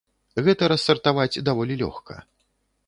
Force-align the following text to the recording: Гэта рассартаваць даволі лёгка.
Гэта 0.47 0.69
рассартаваць 0.73 1.41
даволі 1.51 1.79
лёгка. 1.85 2.21